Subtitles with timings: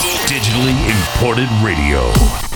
[0.00, 2.49] Digitally imported radio.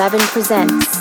[0.00, 0.99] 11 presents.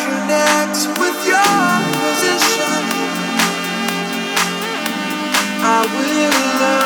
[0.00, 1.58] connect with your
[1.98, 2.82] position.
[5.62, 6.85] I will learn.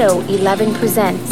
[0.00, 1.29] Addo e11even presents.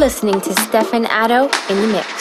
[0.00, 2.19] Listening to Stefan Addo in the mix.